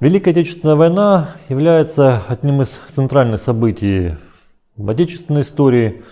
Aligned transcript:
Великая 0.00 0.30
Отечественная 0.30 0.76
война 0.76 1.30
является 1.48 2.22
одним 2.28 2.62
из 2.62 2.80
центральных 2.88 3.42
событий 3.42 4.14
в 4.76 4.88
отечественной 4.88 5.40
истории, 5.40 6.04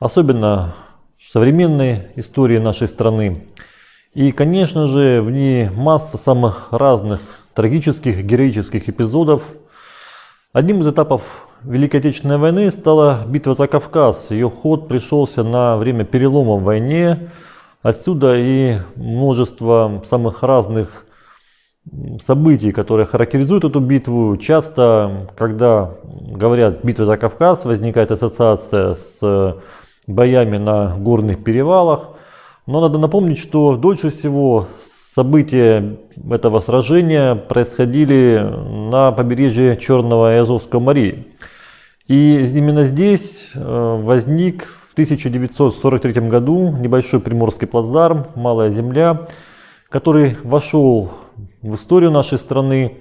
особенно 0.00 0.74
в 1.16 1.30
современной 1.30 2.08
истории 2.16 2.58
нашей 2.58 2.88
страны. 2.88 3.46
И, 4.12 4.32
конечно 4.32 4.88
же, 4.88 5.22
в 5.22 5.30
ней 5.30 5.70
масса 5.70 6.18
самых 6.18 6.72
разных 6.72 7.20
трагических, 7.54 8.24
героических 8.24 8.88
эпизодов. 8.88 9.44
Одним 10.52 10.80
из 10.80 10.88
этапов 10.88 11.46
Великой 11.62 12.00
Отечественной 12.00 12.38
войны 12.38 12.72
стала 12.72 13.22
битва 13.24 13.54
за 13.54 13.68
Кавказ. 13.68 14.32
Ее 14.32 14.50
ход 14.50 14.88
пришелся 14.88 15.44
на 15.44 15.76
время 15.76 16.04
перелома 16.04 16.56
в 16.56 16.64
войне. 16.64 17.30
Отсюда 17.82 18.34
и 18.36 18.78
множество 18.96 20.02
самых 20.04 20.42
разных 20.42 21.06
событий, 22.24 22.72
которые 22.72 23.06
характеризуют 23.06 23.64
эту 23.64 23.80
битву. 23.80 24.36
Часто, 24.36 25.28
когда 25.36 25.94
говорят 26.04 26.84
«битва 26.84 27.04
за 27.04 27.16
Кавказ», 27.16 27.64
возникает 27.64 28.12
ассоциация 28.12 28.94
с 28.94 29.56
боями 30.06 30.58
на 30.58 30.96
горных 30.96 31.42
перевалах. 31.42 32.10
Но 32.66 32.80
надо 32.80 32.98
напомнить, 32.98 33.38
что 33.38 33.76
дольше 33.76 34.10
всего 34.10 34.66
события 34.80 35.98
этого 36.30 36.60
сражения 36.60 37.34
происходили 37.34 38.38
на 38.90 39.12
побережье 39.12 39.76
Черного 39.76 40.34
и 40.34 40.38
Азовского 40.38 40.80
морей. 40.80 41.28
И 42.06 42.44
именно 42.54 42.84
здесь 42.84 43.50
э, 43.54 44.00
возник 44.02 44.64
в 44.64 44.92
1943 44.92 46.28
году 46.28 46.76
небольшой 46.76 47.20
приморский 47.20 47.66
плацдарм 47.66 48.26
«Малая 48.34 48.70
земля», 48.70 49.26
который 49.88 50.36
вошел 50.42 51.10
в 51.62 51.74
историю 51.76 52.10
нашей 52.10 52.38
страны 52.38 52.98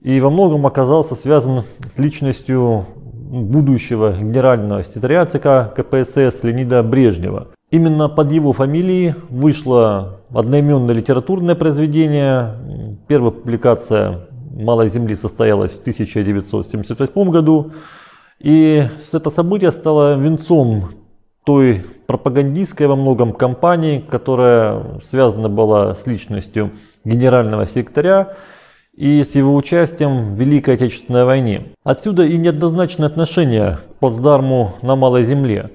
и 0.00 0.20
во 0.20 0.30
многом 0.30 0.66
оказался 0.66 1.14
связан 1.14 1.64
с 1.94 1.98
личностью 1.98 2.86
будущего 2.96 4.12
генерального 4.12 4.84
секретаря 4.84 5.26
ЦК 5.26 5.74
КПСС 5.74 6.42
Леонида 6.44 6.82
Брежнева. 6.82 7.48
Именно 7.70 8.08
под 8.08 8.30
его 8.30 8.52
фамилией 8.52 9.14
вышло 9.28 10.20
одноименное 10.32 10.94
литературное 10.94 11.56
произведение. 11.56 12.98
Первая 13.08 13.32
публикация 13.32 14.28
«Малой 14.52 14.88
земли» 14.88 15.16
состоялась 15.16 15.72
в 15.72 15.80
1978 15.80 17.30
году. 17.30 17.72
И 18.38 18.86
это 19.12 19.30
событие 19.30 19.72
стало 19.72 20.16
венцом 20.16 20.90
той 21.44 21.84
пропагандистской 22.06 22.86
во 22.86 22.96
многом 22.96 23.32
кампании, 23.32 23.98
которая 23.98 25.00
связана 25.04 25.48
была 25.48 25.94
с 25.94 26.06
личностью 26.06 26.72
генерального 27.04 27.66
секретаря 27.66 28.34
и 28.94 29.22
с 29.22 29.34
его 29.34 29.54
участием 29.54 30.34
в 30.34 30.40
Великой 30.40 30.74
Отечественной 30.74 31.24
войне. 31.24 31.72
Отсюда 31.84 32.24
и 32.24 32.36
неоднозначное 32.36 33.08
отношение 33.08 33.78
к 33.96 34.00
плацдарму 34.00 34.74
на 34.82 34.96
Малой 34.96 35.24
Земле. 35.24 35.72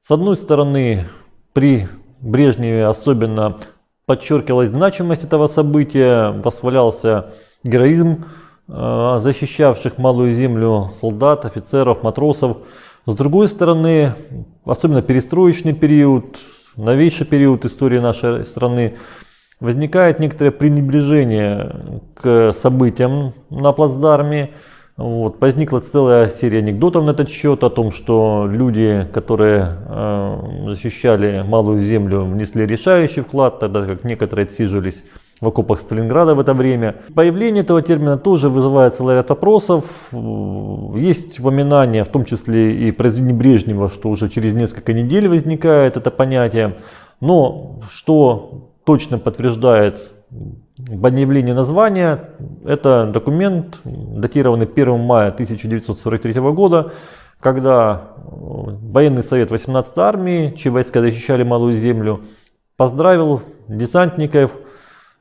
С 0.00 0.10
одной 0.10 0.36
стороны, 0.36 1.06
при 1.52 1.86
Брежневе 2.20 2.86
особенно 2.86 3.58
подчеркивалась 4.06 4.70
значимость 4.70 5.24
этого 5.24 5.46
события, 5.46 6.30
восхвалялся 6.42 7.30
героизм 7.62 8.24
э, 8.68 9.16
защищавших 9.20 9.98
Малую 9.98 10.32
Землю 10.32 10.90
солдат, 10.94 11.44
офицеров, 11.44 12.02
матросов. 12.02 12.58
С 13.06 13.14
другой 13.14 13.48
стороны, 13.48 14.14
особенно 14.64 15.02
перестроечный 15.02 15.74
период, 15.74 16.38
новейший 16.76 17.26
период 17.26 17.66
истории 17.66 17.98
нашей 17.98 18.46
страны, 18.46 18.94
возникает 19.60 20.20
некоторое 20.20 20.50
пренебрежение 20.50 22.00
к 22.14 22.52
событиям 22.54 23.34
на 23.50 23.72
плацдарме. 23.72 24.52
Вот, 24.96 25.38
возникла 25.38 25.80
целая 25.80 26.30
серия 26.30 26.60
анекдотов 26.60 27.04
на 27.04 27.10
этот 27.10 27.28
счет 27.28 27.62
о 27.62 27.68
том, 27.68 27.90
что 27.92 28.46
люди, 28.48 29.06
которые 29.12 29.76
э, 29.86 30.64
защищали 30.68 31.42
малую 31.42 31.80
землю, 31.80 32.22
внесли 32.22 32.64
решающий 32.64 33.20
вклад, 33.20 33.58
тогда 33.58 33.84
как 33.84 34.04
некоторые 34.04 34.44
отсиживались 34.44 35.02
в 35.40 35.48
окопах 35.48 35.80
Сталинграда 35.80 36.34
в 36.34 36.40
это 36.40 36.54
время. 36.54 36.96
Появление 37.14 37.62
этого 37.62 37.82
термина 37.82 38.18
тоже 38.18 38.48
вызывает 38.48 38.94
целый 38.94 39.16
ряд 39.16 39.30
опросов. 39.30 40.10
Есть 40.94 41.40
упоминания, 41.40 42.04
в 42.04 42.08
том 42.08 42.24
числе 42.24 42.88
и 42.88 42.92
произведение 42.92 43.34
Брежнева, 43.34 43.88
что 43.88 44.08
уже 44.08 44.28
через 44.28 44.52
несколько 44.52 44.92
недель 44.92 45.28
возникает 45.28 45.96
это 45.96 46.10
понятие. 46.10 46.76
Но 47.20 47.80
что 47.90 48.70
точно 48.84 49.18
подтверждает 49.18 50.10
объявление 50.90 51.54
названия, 51.54 52.30
это 52.64 53.10
документ, 53.12 53.78
датированный 53.84 54.66
1 54.66 54.98
мая 55.00 55.28
1943 55.28 56.32
года, 56.52 56.92
когда 57.40 58.08
военный 58.16 59.22
совет 59.22 59.50
18 59.50 59.98
армии, 59.98 60.54
чьи 60.56 60.70
войска 60.70 61.00
защищали 61.00 61.42
Малую 61.42 61.76
Землю, 61.76 62.22
поздравил 62.76 63.42
десантников 63.68 64.56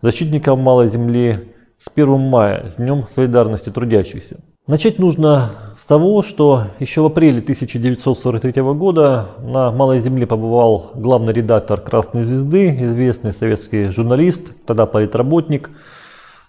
защитникам 0.04 0.60
Малой 0.60 0.90
Земли 0.90 1.54
с 1.80 1.90
1 1.96 2.20
мая, 2.20 2.70
с 2.70 2.76
Днем 2.76 3.06
Солидарности 3.10 3.70
Трудящихся. 3.70 4.42
Начать 4.68 5.00
нужно 5.00 5.52
с 5.78 5.86
того, 5.86 6.22
что 6.22 6.66
еще 6.80 7.02
в 7.02 7.06
апреле 7.06 7.40
1943 7.40 8.62
года 8.74 9.30
на 9.40 9.72
Малой 9.72 10.00
Земле 10.00 10.28
побывал 10.28 10.92
главный 10.94 11.34
редактор 11.34 11.80
«Красной 11.80 12.24
звезды», 12.24 12.78
известный 12.82 13.32
советский 13.32 13.86
журналист, 13.88 14.52
тогда 14.66 14.86
политработник 14.86 15.70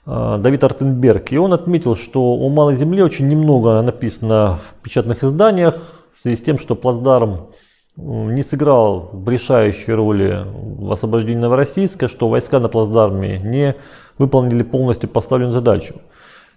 э, 0.04 0.38
Давид 0.40 0.64
Артенберг. 0.64 1.32
И 1.32 1.38
он 1.38 1.52
отметил, 1.52 1.94
что 1.94 2.34
у 2.34 2.48
Малой 2.48 2.74
Земли 2.74 3.02
очень 3.02 3.28
немного 3.28 3.80
написано 3.82 4.58
в 4.64 4.82
печатных 4.82 5.22
изданиях, 5.22 5.76
в 6.16 6.22
связи 6.22 6.36
с 6.36 6.42
тем, 6.42 6.58
что 6.58 6.74
плацдарм 6.74 7.50
не 7.96 8.42
сыграл 8.42 9.10
решающей 9.26 9.92
роли 9.92 10.44
в 10.52 10.90
освобождении 10.92 11.40
Новороссийска, 11.40 12.08
что 12.08 12.28
войска 12.28 12.58
на 12.58 12.68
плацдарме 12.68 13.38
не 13.38 13.76
выполнили 14.18 14.62
полностью 14.62 15.08
поставленную 15.08 15.52
задачу. 15.52 15.94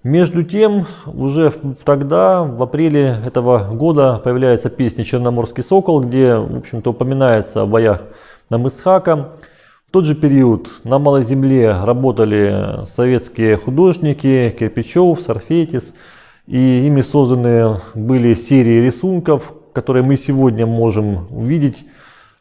Между 0.03 0.43
тем, 0.43 0.85
уже 1.05 1.51
тогда, 1.83 2.43
в 2.43 2.61
апреле 2.61 3.17
этого 3.25 3.69
года, 3.73 4.21
появляется 4.23 4.69
песня 4.69 5.03
«Черноморский 5.03 5.63
сокол», 5.63 6.01
где, 6.01 6.35
в 6.35 6.57
общем-то, 6.57 6.91
упоминается 6.91 7.63
о 7.63 7.65
боях 7.65 8.03
на 8.49 8.57
Мысхака. 8.57 9.33
В 9.87 9.91
тот 9.91 10.05
же 10.05 10.15
период 10.15 10.69
на 10.83 10.99
Малой 10.99 11.23
Земле 11.23 11.75
работали 11.83 12.85
советские 12.85 13.57
художники 13.57 14.55
Кирпичев, 14.57 15.19
Сарфетис, 15.19 15.93
и 16.45 16.85
ими 16.85 17.01
созданы 17.01 17.79
были 17.95 18.33
серии 18.33 18.85
рисунков, 18.85 19.53
которые 19.77 20.01
мы 20.01 20.15
сегодня 20.15 20.65
можем 20.65 21.27
увидеть. 21.29 21.85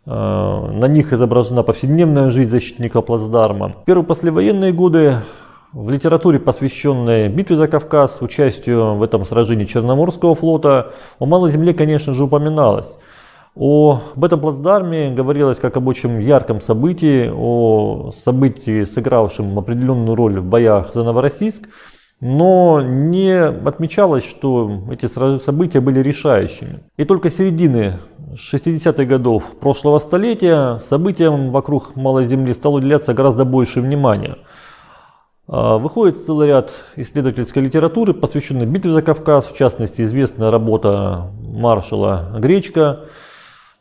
Э, 0.07 0.11
на 0.11 0.87
них 0.89 1.13
изображена 1.13 1.63
повседневная 1.63 2.31
жизнь 2.31 2.51
защитника 2.51 3.03
плацдарма. 3.03 3.75
Первые 3.85 4.07
послевоенные 4.07 4.73
годы 4.73 5.17
в 5.75 5.91
литературе, 5.91 6.39
посвященной 6.39 7.29
битве 7.29 7.57
за 7.57 7.69
Кавказ, 7.69 8.23
участию 8.23 8.95
в 8.95 9.03
этом 9.03 9.27
сражении 9.27 9.67
Черноморского 9.67 10.35
флота, 10.35 10.95
о 11.19 11.27
Малой 11.27 11.51
Земле, 11.51 11.75
конечно 11.75 12.15
же, 12.15 12.25
упоминалось. 12.25 12.97
Об 13.55 14.25
этом 14.25 14.41
плацдарме 14.41 15.11
говорилось 15.11 15.59
как 15.59 15.77
об 15.77 15.89
очень 15.89 16.23
ярком 16.23 16.63
событии, 16.63 17.31
о 17.37 18.13
событии, 18.25 18.85
сыгравшем 18.85 19.59
определенную 19.59 20.17
роль 20.17 20.41
в 20.41 20.45
боях 20.45 20.95
за 20.95 21.05
Новороссийск 21.05 21.69
но 22.21 22.81
не 22.81 23.31
отмечалось, 23.39 24.25
что 24.25 24.85
эти 24.91 25.07
события 25.07 25.81
были 25.81 26.01
решающими. 26.01 26.81
И 26.97 27.05
только 27.05 27.31
середины 27.31 27.99
60-х 28.35 29.05
годов 29.05 29.45
прошлого 29.61 29.99
столетия 29.99 30.79
событиям 30.79 31.51
вокруг 31.51 31.95
Малой 31.95 32.25
Земли 32.25 32.55
стало 32.55 32.77
уделяться 32.77 33.15
гораздо 33.15 33.45
больше 33.45 33.81
внимания. 33.81 34.39
А, 35.49 35.79
выходит 35.79 36.17
целый 36.17 36.49
ряд 36.49 36.73
исследовательской 36.97 37.63
литературы, 37.63 38.15
посвященной 38.15 38.67
битве 38.67 38.93
за 38.93 39.03
Кавказ, 39.03 39.47
в 39.47 39.57
частности 39.57 40.03
известная 40.03 40.51
работа 40.51 41.31
маршала 41.41 42.37
Гречка, 42.39 43.07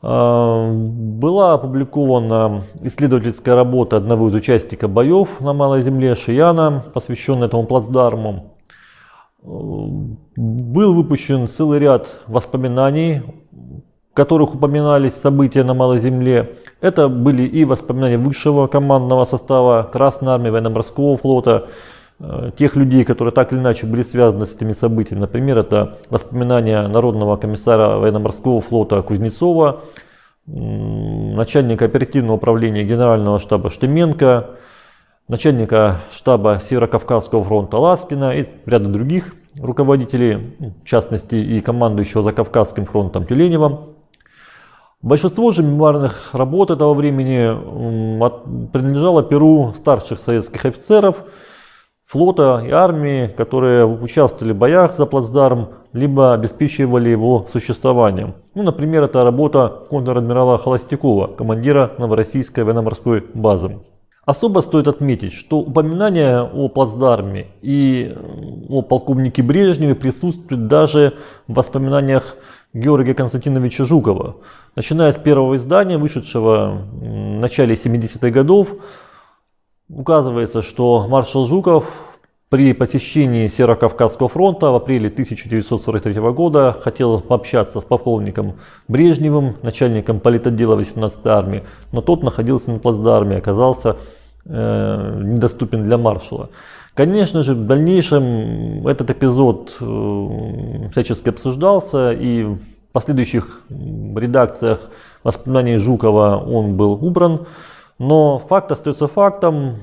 была 0.05 1.53
опубликована 1.53 2.61
исследовательская 2.81 3.55
работа 3.55 3.97
одного 3.97 4.27
из 4.27 4.35
участников 4.35 4.91
боев 4.91 5.41
на 5.41 5.53
Малой 5.53 5.81
Земле, 5.81 6.13
Шияна, 6.13 6.83
посвященная 6.93 7.47
этому 7.47 7.65
плацдарму. 7.65 8.53
Был 9.41 10.93
выпущен 10.93 11.47
целый 11.47 11.79
ряд 11.79 12.07
воспоминаний, 12.27 13.23
в 13.51 14.13
которых 14.13 14.53
упоминались 14.53 15.15
события 15.15 15.63
на 15.63 15.73
Малой 15.73 15.97
Земле. 15.97 16.53
Это 16.81 17.09
были 17.09 17.41
и 17.41 17.65
воспоминания 17.65 18.17
высшего 18.17 18.67
командного 18.67 19.23
состава 19.23 19.89
Красной 19.91 20.33
Армии, 20.33 20.51
Военно-Морского 20.51 21.17
флота, 21.17 21.67
тех 22.57 22.75
людей, 22.75 23.03
которые 23.03 23.33
так 23.33 23.51
или 23.51 23.59
иначе 23.59 23.85
были 23.85 24.03
связаны 24.03 24.45
с 24.45 24.55
этими 24.55 24.71
событиями. 24.71 25.21
Например, 25.21 25.57
это 25.57 25.97
воспоминания 26.09 26.87
Народного 26.87 27.35
комиссара 27.35 27.97
военно-морского 27.97 28.61
флота 28.61 29.01
Кузнецова, 29.01 29.81
начальника 30.47 31.85
оперативного 31.85 32.37
управления 32.37 32.83
Генерального 32.83 33.39
штаба 33.39 33.69
Штеменко, 33.69 34.51
начальника 35.27 35.97
штаба 36.11 36.59
Северо-Кавказского 36.61 37.43
фронта 37.43 37.77
Ласкина 37.77 38.37
и 38.37 38.47
ряда 38.65 38.89
других 38.89 39.35
руководителей, 39.59 40.55
в 40.83 40.85
частности 40.85 41.35
и 41.35 41.59
командующего 41.59 42.23
за 42.23 42.31
Кавказским 42.31 42.85
фронтом 42.85 43.25
Тюленева. 43.25 43.87
Большинство 45.01 45.51
же 45.51 45.63
мемуарных 45.63 46.29
работ 46.33 46.71
этого 46.71 46.93
времени 46.93 47.49
принадлежало 48.71 49.23
перу 49.23 49.73
старших 49.75 50.19
советских 50.19 50.65
офицеров 50.65 51.23
флота 52.15 52.63
и 52.65 52.71
армии, 52.71 53.27
которые 53.27 53.85
участвовали 53.85 54.53
в 54.53 54.57
боях 54.57 54.95
за 54.95 55.05
плацдарм, 55.05 55.67
либо 55.91 56.33
обеспечивали 56.33 57.09
его 57.09 57.45
существованием. 57.51 58.35
Ну, 58.53 58.63
например, 58.63 59.03
это 59.03 59.25
работа 59.25 59.67
контр-адмирала 59.89 60.57
Холостякова, 60.57 61.27
командира 61.27 61.91
Новороссийской 61.97 62.63
военно-морской 62.63 63.25
базы. 63.33 63.79
Особо 64.25 64.61
стоит 64.61 64.87
отметить, 64.87 65.33
что 65.33 65.59
упоминание 65.59 66.41
о 66.41 66.69
плацдарме 66.69 67.47
и 67.61 68.15
о 68.69 68.81
полковнике 68.81 69.43
Брежневе 69.43 69.93
присутствует 69.93 70.67
даже 70.67 71.15
в 71.49 71.55
воспоминаниях 71.55 72.37
Георгия 72.73 73.13
Константиновича 73.13 73.83
Жукова. 73.83 74.37
Начиная 74.77 75.11
с 75.11 75.17
первого 75.17 75.57
издания, 75.57 75.97
вышедшего 75.97 76.77
в 76.93 77.05
начале 77.41 77.75
70-х 77.75 78.29
годов, 78.29 78.69
указывается, 79.89 80.61
что 80.61 81.07
маршал 81.07 81.45
Жуков 81.45 81.85
при 82.55 82.71
посещении 82.71 83.49
Северо-Кавказского 83.49 84.29
фронта 84.29 84.67
в 84.67 84.75
апреле 84.75 85.09
1943 85.09 86.13
года 86.31 86.71
хотел 86.71 87.19
пообщаться 87.19 87.81
с 87.81 87.83
полковником 87.83 88.53
Брежневым, 88.87 89.57
начальником 89.61 90.21
политотдела 90.21 90.79
18-й 90.79 91.29
армии, 91.29 91.65
но 91.91 91.99
тот 91.99 92.23
находился 92.23 92.71
на 92.71 92.79
плацдарме, 92.79 93.35
оказался 93.35 93.97
э, 94.45 95.21
недоступен 95.21 95.83
для 95.83 95.97
маршала. 95.97 96.49
Конечно 96.93 97.43
же, 97.43 97.55
в 97.55 97.67
дальнейшем 97.67 98.87
этот 98.87 99.09
эпизод 99.09 99.75
э, 99.81 100.89
всячески 100.93 101.27
обсуждался, 101.27 102.13
и 102.13 102.43
в 102.45 102.59
последующих 102.93 103.63
редакциях 103.69 104.79
воспоминаний 105.25 105.75
Жукова 105.75 106.37
он 106.37 106.77
был 106.77 106.93
убран. 107.05 107.47
Но 107.97 108.39
факт 108.39 108.71
остается 108.71 109.07
фактом. 109.07 109.75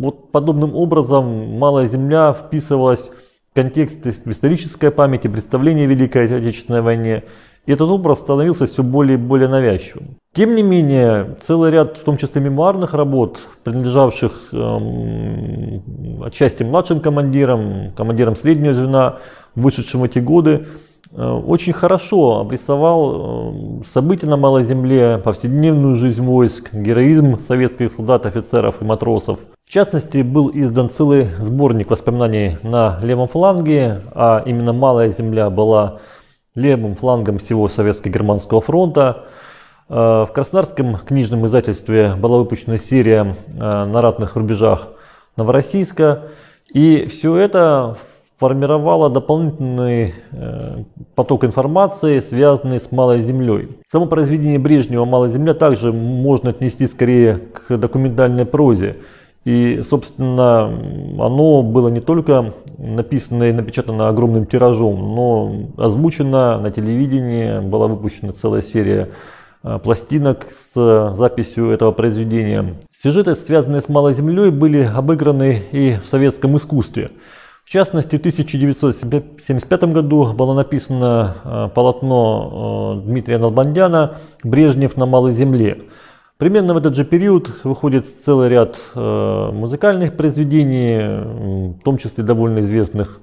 Вот 0.00 0.32
подобным 0.32 0.74
образом 0.74 1.58
Малая 1.58 1.86
Земля 1.86 2.32
вписывалась 2.32 3.10
в 3.50 3.54
контекст 3.54 4.06
исторической 4.26 4.90
памяти, 4.90 5.28
представления 5.28 5.84
о 5.84 5.88
Великой 5.88 6.24
Отечественной 6.26 6.82
войне. 6.82 7.24
И 7.66 7.72
этот 7.72 7.90
образ 7.90 8.20
становился 8.20 8.66
все 8.66 8.82
более 8.82 9.18
и 9.18 9.20
более 9.20 9.48
навязчивым. 9.48 10.16
Тем 10.32 10.54
не 10.54 10.62
менее, 10.62 11.36
целый 11.40 11.70
ряд, 11.70 11.98
в 11.98 12.04
том 12.04 12.16
числе 12.16 12.40
мемуарных 12.40 12.94
работ, 12.94 13.40
принадлежавших 13.64 14.48
эм, 14.52 16.22
отчасти 16.24 16.62
младшим 16.62 17.00
командирам, 17.00 17.92
командирам 17.96 18.36
среднего 18.36 18.74
звена, 18.74 19.18
вышедшим 19.54 20.00
в 20.00 20.04
эти 20.04 20.20
годы, 20.20 20.66
Э, 21.12 21.30
очень 21.30 21.72
хорошо 21.72 22.40
обрисовал 22.40 23.80
э, 23.80 23.84
события 23.86 24.26
на 24.26 24.36
Малой 24.36 24.64
Земле, 24.64 25.18
повседневную 25.18 25.94
жизнь 25.94 26.22
войск, 26.22 26.72
героизм 26.72 27.38
советских 27.38 27.92
солдат, 27.92 28.26
офицеров 28.26 28.82
и 28.82 28.84
матросов. 28.84 29.40
В 29.68 29.70
частности, 29.70 30.22
был 30.22 30.50
издан 30.54 30.88
целый 30.88 31.26
сборник 31.40 31.90
воспоминаний 31.90 32.56
на 32.62 32.98
левом 33.02 33.28
фланге, 33.28 34.00
а 34.14 34.42
именно 34.46 34.72
Малая 34.72 35.10
Земля 35.10 35.50
была 35.50 35.98
левым 36.54 36.94
флангом 36.94 37.36
всего 37.36 37.68
Советско-Германского 37.68 38.62
фронта. 38.62 39.26
Э, 39.90 40.24
в 40.26 40.30
Краснодарском 40.32 40.96
книжном 40.96 41.44
издательстве 41.44 42.14
была 42.14 42.38
выпущена 42.38 42.78
серия 42.78 43.36
на 43.54 44.00
ратных 44.00 44.36
рубежах 44.36 44.88
Новороссийска. 45.36 46.28
И 46.72 47.04
все 47.04 47.36
это 47.36 47.94
формировало 48.38 49.10
дополнительный 49.10 50.14
э, 50.32 50.84
поток 51.14 51.44
информации, 51.44 52.20
связанный 52.20 52.80
с 52.80 52.90
Малой 52.90 53.20
Землей. 53.20 53.68
Само 53.86 54.06
произведение 54.06 54.58
Брежнева 54.58 55.04
«Малая 55.04 55.28
Земля» 55.28 55.52
также 55.52 55.92
можно 55.92 56.50
отнести 56.50 56.86
скорее 56.86 57.36
к 57.36 57.76
документальной 57.76 58.46
прозе. 58.46 58.96
И, 59.48 59.80
собственно, 59.82 60.66
оно 61.18 61.62
было 61.62 61.88
не 61.88 62.02
только 62.02 62.52
написано 62.76 63.44
и 63.44 63.52
напечатано 63.52 64.10
огромным 64.10 64.44
тиражом, 64.44 65.14
но 65.14 65.70
озвучено 65.78 66.58
на 66.58 66.70
телевидении, 66.70 67.60
была 67.60 67.86
выпущена 67.86 68.34
целая 68.34 68.60
серия 68.60 69.08
э, 69.62 69.78
пластинок 69.82 70.48
с 70.50 71.14
записью 71.14 71.70
этого 71.70 71.92
произведения. 71.92 72.74
Сюжеты, 72.94 73.34
связанные 73.36 73.80
с 73.80 73.88
Малой 73.88 74.12
Землей, 74.12 74.50
были 74.50 74.82
обыграны 74.82 75.62
и 75.72 75.94
в 75.94 76.04
советском 76.06 76.54
искусстве. 76.58 77.12
В 77.64 77.70
частности, 77.70 78.16
в 78.16 78.20
1975 78.20 79.84
году 79.84 80.34
было 80.34 80.52
написано 80.52 81.36
э, 81.42 81.68
полотно 81.74 83.00
Дмитрия 83.02 83.38
Налбандяна 83.38 84.18
«Брежнев 84.44 84.98
на 84.98 85.06
малой 85.06 85.32
земле». 85.32 85.84
Примерно 86.38 86.72
в 86.72 86.76
этот 86.76 86.94
же 86.94 87.04
период 87.04 87.64
выходит 87.64 88.06
целый 88.06 88.48
ряд 88.48 88.80
э, 88.94 89.50
музыкальных 89.52 90.16
произведений, 90.16 91.74
в 91.74 91.82
том 91.82 91.98
числе 91.98 92.22
довольно 92.22 92.60
известных 92.60 93.18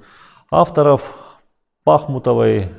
авторов 0.51 1.15
Пахмутовой, 1.85 2.71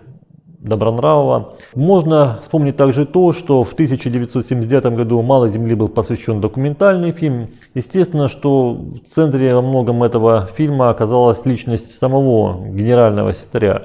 Добронравова. 0.58 1.54
Можно 1.74 2.38
вспомнить 2.42 2.76
также 2.76 3.06
то, 3.06 3.32
что 3.32 3.64
в 3.64 3.72
1979 3.72 4.84
году 4.96 5.22
«Мало 5.22 5.48
земли» 5.48 5.74
был 5.74 5.88
посвящен 5.88 6.40
документальный 6.40 7.12
фильм. 7.12 7.48
Естественно, 7.74 8.28
что 8.28 8.72
в 8.72 8.98
центре 9.06 9.54
во 9.54 9.62
многом 9.62 10.02
этого 10.02 10.48
фильма 10.48 10.90
оказалась 10.90 11.46
личность 11.46 11.96
самого 11.96 12.62
генерального 12.66 13.32
секретаря. 13.32 13.84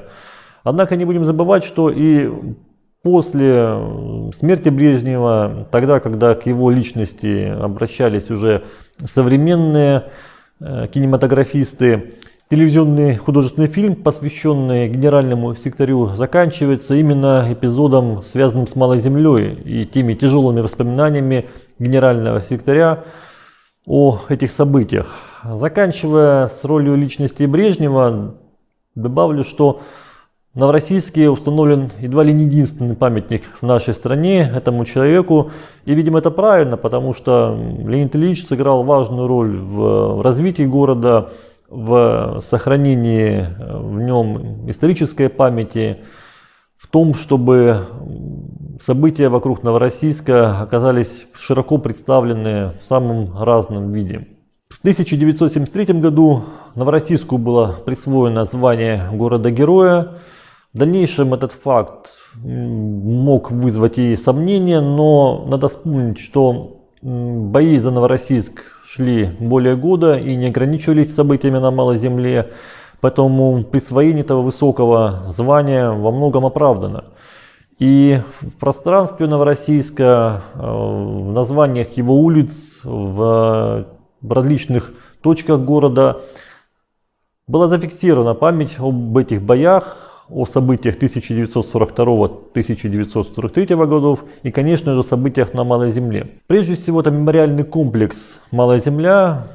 Однако 0.63 0.95
не 0.95 1.05
будем 1.05 1.23
забывать, 1.23 1.63
что 1.63 1.89
и 1.89 2.29
после 3.03 4.31
смерти 4.37 4.69
Брежнева, 4.69 5.67
тогда, 5.71 5.99
когда 5.99 6.35
к 6.35 6.45
его 6.45 6.69
личности 6.69 7.45
обращались 7.47 8.29
уже 8.29 8.63
современные 9.05 10.11
э, 10.59 10.87
кинематографисты, 10.91 12.13
Телевизионный 12.51 13.15
художественный 13.15 13.69
фильм, 13.69 13.95
посвященный 13.95 14.89
генеральному 14.89 15.55
секретарю, 15.55 16.15
заканчивается 16.17 16.95
именно 16.95 17.47
эпизодом, 17.49 18.23
связанным 18.23 18.67
с 18.67 18.75
Малой 18.75 18.99
Землей 18.99 19.53
и 19.53 19.85
теми 19.85 20.15
тяжелыми 20.15 20.59
воспоминаниями 20.59 21.47
генерального 21.79 22.41
секретаря 22.41 23.05
о 23.85 24.19
этих 24.27 24.51
событиях. 24.51 25.15
Заканчивая 25.45 26.47
с 26.47 26.65
ролью 26.65 26.95
личности 26.95 27.43
Брежнева, 27.43 28.35
добавлю, 28.95 29.45
что 29.45 29.79
Новороссийске 30.53 31.29
установлен 31.29 31.89
едва 31.99 32.23
ли 32.23 32.33
не 32.33 32.43
единственный 32.43 32.95
памятник 32.97 33.43
в 33.61 33.63
нашей 33.63 33.93
стране 33.93 34.51
этому 34.53 34.83
человеку. 34.83 35.51
И, 35.85 35.93
видимо, 35.93 36.19
это 36.19 36.29
правильно, 36.29 36.75
потому 36.75 37.13
что 37.13 37.57
Леонид 37.85 38.13
Ильич 38.17 38.45
сыграл 38.45 38.83
важную 38.83 39.27
роль 39.27 39.57
в 39.57 40.21
развитии 40.21 40.63
города, 40.63 41.29
в 41.69 42.41
сохранении 42.41 43.47
э, 43.47 43.77
в 43.77 44.01
нем 44.01 44.69
исторической 44.69 45.29
памяти, 45.29 45.99
в 46.75 46.87
том, 46.87 47.13
чтобы 47.13 47.85
события 48.81 49.29
вокруг 49.29 49.63
Новороссийска 49.63 50.59
оказались 50.59 51.27
широко 51.33 51.77
представлены 51.77 52.73
в 52.77 52.83
самом 52.83 53.41
разном 53.41 53.93
виде. 53.93 54.27
В 54.67 54.79
1973 54.79 55.99
году 55.99 56.43
Новороссийску 56.75 57.37
было 57.37 57.77
присвоено 57.85 58.43
звание 58.43 59.07
города-героя. 59.13 60.13
В 60.73 60.77
дальнейшем 60.77 61.33
этот 61.33 61.51
факт 61.51 62.13
мог 62.35 63.51
вызвать 63.51 63.97
и 63.97 64.15
сомнения, 64.15 64.79
но 64.79 65.45
надо 65.45 65.67
вспомнить, 65.67 66.17
что 66.17 66.77
Бои 67.01 67.77
за 67.77 67.91
Новороссийск 67.91 68.61
шли 68.85 69.35
более 69.39 69.75
года 69.75 70.17
и 70.17 70.35
не 70.35 70.47
ограничивались 70.47 71.13
событиями 71.13 71.57
на 71.57 71.71
Малой 71.71 71.97
Земле, 71.97 72.51
поэтому 73.01 73.65
присвоение 73.65 74.23
этого 74.23 74.43
высокого 74.43 75.25
звания 75.29 75.89
во 75.89 76.11
многом 76.11 76.45
оправдано. 76.45 77.05
И 77.79 78.21
в 78.41 78.55
пространстве 78.57 79.27
Новороссийска, 79.27 80.43
э, 80.53 80.59
в 80.61 81.31
названиях 81.33 81.97
его 81.97 82.15
улиц, 82.15 82.79
в 82.83 83.87
различных 84.25 84.93
точках 85.21 85.59
города 85.61 86.21
была 87.47 87.67
зафиксирована 87.67 88.35
память 88.35 88.75
об 88.77 89.17
этих 89.17 89.41
боях, 89.41 90.10
о 90.31 90.45
событиях 90.45 90.97
1942-1943 90.97 93.85
годов 93.85 94.23
и, 94.43 94.51
конечно 94.51 94.95
же, 94.95 95.03
событиях 95.03 95.53
на 95.53 95.63
Малой 95.63 95.91
Земле. 95.91 96.27
Прежде 96.47 96.73
всего, 96.75 97.01
это 97.01 97.11
мемориальный 97.11 97.63
комплекс 97.63 98.39
«Малая 98.51 98.79
Земля», 98.79 99.47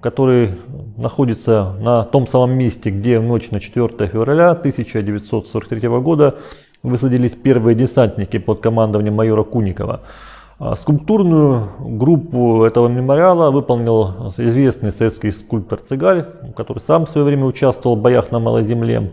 который 0.00 0.54
находится 0.96 1.74
на 1.80 2.04
том 2.04 2.26
самом 2.26 2.56
месте, 2.56 2.90
где 2.90 3.18
в 3.18 3.24
ночь 3.24 3.50
на 3.50 3.60
4 3.60 4.08
февраля 4.08 4.50
1943 4.50 5.88
года 6.00 6.36
высадились 6.82 7.34
первые 7.34 7.74
десантники 7.74 8.38
под 8.38 8.60
командованием 8.60 9.14
майора 9.14 9.42
Куникова. 9.42 10.00
А 10.60 10.74
скульптурную 10.74 11.68
группу 11.78 12.64
этого 12.64 12.88
мемориала 12.88 13.52
выполнил 13.52 14.28
известный 14.38 14.90
советский 14.90 15.30
скульптор 15.30 15.78
Цыгаль, 15.78 16.26
который 16.56 16.80
сам 16.80 17.06
в 17.06 17.10
свое 17.10 17.24
время 17.24 17.44
участвовал 17.44 17.96
в 17.96 18.00
боях 18.00 18.32
на 18.32 18.40
Малой 18.40 18.64
Земле. 18.64 19.12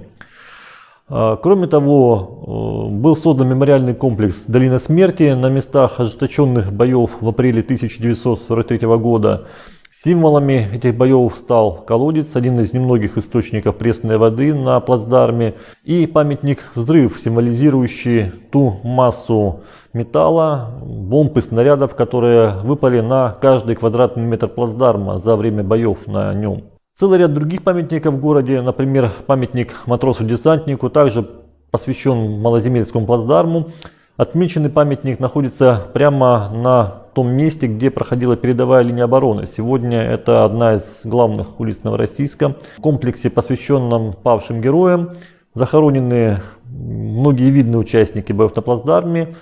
А, 1.08 1.36
кроме 1.36 1.68
того, 1.68 2.90
э, 2.90 2.96
был 2.96 3.16
создан 3.16 3.50
мемориальный 3.50 3.94
комплекс 3.94 4.46
«Долина 4.48 4.80
смерти» 4.80 5.34
на 5.34 5.50
местах 5.50 6.00
ожесточенных 6.00 6.74
боев 6.74 7.18
в 7.22 7.28
апреле 7.28 7.62
1943 7.62 8.98
года. 8.98 9.46
Символами 9.92 10.68
этих 10.74 10.98
боев 10.98 11.36
стал 11.38 11.84
колодец, 11.86 12.36
один 12.36 12.60
из 12.60 12.74
немногих 12.74 13.18
источников 13.18 13.78
пресной 13.78 14.18
воды 14.18 14.54
на 14.54 14.80
плацдарме, 14.80 15.54
и 15.84 16.08
памятник 16.08 16.72
«Взрыв», 16.74 17.20
символизирующий 17.24 18.32
ту 18.52 18.80
массу 18.84 19.62
металла, 19.94 20.72
бомб 20.84 21.38
и 21.38 21.42
снарядов, 21.42 21.96
которые 21.96 22.56
выпали 22.64 23.02
на 23.02 23.30
каждый 23.40 23.76
квадратный 23.76 24.24
метр 24.24 24.48
плацдарма 24.48 25.20
за 25.20 25.36
время 25.36 25.64
боев 25.64 26.08
на 26.08 26.34
нем. 26.34 26.64
Целый 26.98 27.20
ряд 27.20 27.34
других 27.34 27.62
памятников 27.62 28.14
в 28.14 28.22
городе, 28.22 28.62
например, 28.62 29.12
памятник 29.28 29.74
матросу-десантнику, 29.86 30.90
также 30.90 31.28
посвящен 31.70 32.40
Малоземельскому 32.40 33.06
плацдарму. 33.06 33.68
Отмеченный 34.16 34.70
памятник 34.70 35.20
находится 35.20 35.88
прямо 35.94 36.50
на 36.54 36.86
том 37.14 37.32
месте, 37.32 37.68
где 37.68 37.92
проходила 37.92 38.38
передовая 38.38 38.82
линия 38.82 39.04
обороны. 39.04 39.46
Сегодня 39.46 40.04
это 40.04 40.46
одна 40.46 40.76
из 40.76 41.02
главных 41.04 41.60
улиц 41.60 41.82
Новороссийска. 41.84 42.56
В 42.78 42.82
комплексе, 42.82 43.30
посвященном 43.30 44.14
павшим 44.14 44.62
героям, 44.62 45.12
захоронены 45.54 46.40
многие 46.64 47.50
видные 47.50 47.80
участники 47.80 48.32
боев 48.32 48.56
на 48.56 48.62
плацдарме 48.62 49.34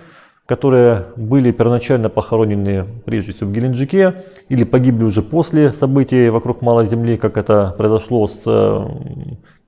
которые 0.45 1.05
были 1.15 1.51
первоначально 1.51 2.09
похоронены 2.09 2.85
прежде 3.05 3.31
всего 3.31 3.49
в 3.49 3.53
Геленджике 3.53 4.23
или 4.49 4.63
погибли 4.63 5.03
уже 5.03 5.21
после 5.21 5.71
событий 5.71 6.29
вокруг 6.29 6.61
Малой 6.61 6.85
Земли, 6.85 7.17
как 7.17 7.37
это 7.37 7.73
произошло 7.77 8.27
с 8.27 8.43
э, 8.45 8.85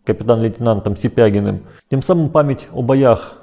капитан-лейтенантом 0.03 0.97
Сипягиным. 0.97 1.63
Тем 1.89 2.01
самым 2.01 2.29
память 2.29 2.67
о 2.73 2.81
боях 2.81 3.37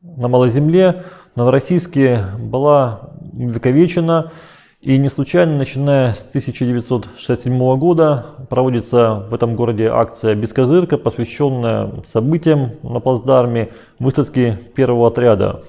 на 0.00 0.28
Малой 0.28 0.50
Земле 0.50 1.04
Новороссийске 1.36 2.24
была 2.38 3.12
вековечена. 3.32 4.32
И 4.80 4.96
не 4.96 5.08
случайно, 5.08 5.58
начиная 5.58 6.14
с 6.14 6.22
1967 6.22 7.78
года, 7.78 8.26
проводится 8.48 9.26
в 9.28 9.34
этом 9.34 9.56
городе 9.56 9.88
акция 9.88 10.36
«Бескозырка», 10.36 10.98
посвященная 10.98 12.02
событиям 12.06 12.72
на 12.84 13.00
плацдарме 13.00 13.70
высадки 13.98 14.56
первого 14.76 15.08
отряда 15.08 15.62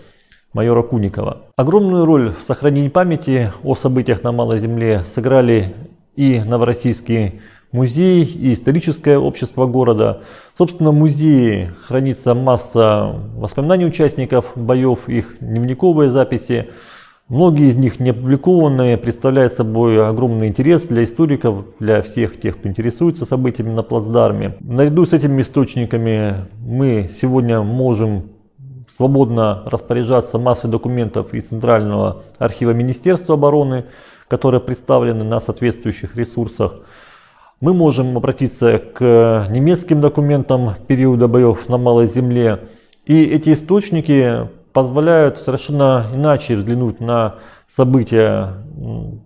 майора 0.54 0.82
Куникова. 0.84 1.44
Огромную 1.56 2.06
роль 2.06 2.34
в 2.34 2.44
сохранении 2.44 2.90
памяти 2.90 3.52
о 3.64 3.76
событиях 3.76 4.24
на 4.24 4.32
Малой 4.32 4.60
Земле 4.60 5.04
сыграли 5.06 5.76
и 6.16 6.40
Новороссийский 6.40 7.42
музей, 7.72 8.24
и 8.24 8.54
историческое 8.54 9.18
общество 9.18 9.66
города. 9.66 10.24
Собственно, 10.58 10.92
в 10.92 10.96
музее 10.96 11.74
хранится 11.86 12.34
масса 12.34 13.16
воспоминаний 13.36 13.86
участников 13.86 14.54
боев, 14.56 15.08
их 15.08 15.38
дневниковые 15.40 16.10
записи. 16.10 16.70
Многие 17.28 17.68
из 17.68 17.78
них 17.78 18.00
не 18.00 18.10
опубликованные, 18.10 18.98
представляют 18.98 19.54
собой 19.54 20.04
огромный 20.04 20.48
интерес 20.48 20.88
для 20.88 21.04
историков, 21.04 21.64
для 21.80 22.02
всех 22.02 22.42
тех, 22.42 22.58
кто 22.58 22.68
интересуется 22.68 23.26
событиями 23.26 23.72
на 23.72 23.84
плацдарме. 23.84 24.58
Наряду 24.62 25.06
с 25.06 25.14
этими 25.14 25.42
источниками 25.42 26.48
мы 26.60 27.08
сегодня 27.12 27.62
можем 27.62 28.32
свободно 29.00 29.64
распоряжаться 29.66 30.38
массой 30.38 30.70
документов 30.70 31.34
из 31.34 31.48
Центрального 31.48 32.22
архива 32.38 32.72
Министерства 32.72 33.36
обороны, 33.36 33.86
которые 34.28 34.60
представлены 34.60 35.24
на 35.24 35.40
соответствующих 35.40 36.18
ресурсах. 36.18 36.74
Мы 37.62 37.74
можем 37.74 38.18
обратиться 38.18 38.78
к 38.78 39.48
немецким 39.50 40.02
документам 40.02 40.74
периода 40.86 41.30
боев 41.30 41.70
на 41.70 41.78
Малой 41.78 42.08
Земле. 42.08 42.66
И 43.06 43.24
эти 43.24 43.54
источники 43.54 44.50
позволяют 44.74 45.38
совершенно 45.38 46.08
иначе 46.14 46.58
взглянуть 46.58 47.00
на 47.00 47.36
события 47.70 48.56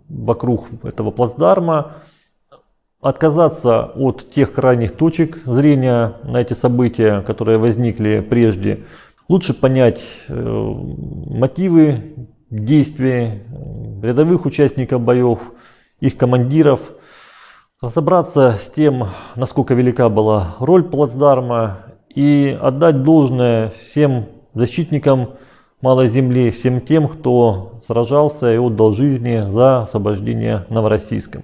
вокруг 0.08 0.68
этого 0.84 1.10
плацдарма, 1.10 1.94
отказаться 3.02 3.86
от 3.96 4.30
тех 4.30 4.54
крайних 4.54 4.96
точек 4.96 5.40
зрения 5.46 6.14
на 6.24 6.38
эти 6.38 6.54
события, 6.54 7.22
которые 7.22 7.58
возникли 7.58 8.20
прежде, 8.20 8.84
Лучше 9.30 9.54
понять 9.54 10.04
э, 10.28 10.34
мотивы 10.34 12.28
действий 12.50 13.24
э, 13.24 14.02
рядовых 14.02 14.46
участников 14.46 15.02
боев, 15.02 15.40
их 16.02 16.18
командиров, 16.18 16.92
разобраться 17.82 18.58
с 18.60 18.70
тем, 18.70 19.08
насколько 19.36 19.74
велика 19.74 20.10
была 20.10 20.56
роль 20.60 20.84
плацдарма 20.84 21.80
и 22.14 22.58
отдать 22.62 23.04
должное 23.04 23.70
всем 23.72 24.26
защитникам 24.54 25.32
Малой 25.82 26.08
Земли, 26.08 26.52
всем 26.52 26.80
тем, 26.80 27.08
кто 27.08 27.82
сражался 27.86 28.54
и 28.54 28.58
отдал 28.58 28.94
жизни 28.94 29.50
за 29.50 29.82
освобождение 29.82 30.66
Новороссийска. 30.70 31.44